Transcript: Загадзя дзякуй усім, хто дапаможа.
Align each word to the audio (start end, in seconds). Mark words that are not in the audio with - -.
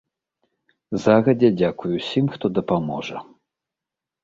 Загадзя 1.03 1.51
дзякуй 1.59 1.91
усім, 1.99 2.33
хто 2.37 2.45
дапаможа. 2.57 3.17